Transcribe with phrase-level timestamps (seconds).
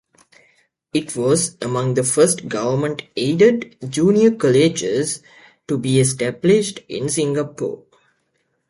[0.95, 5.21] It was among the first government-aided junior colleges
[5.67, 7.83] to be established in Singapore.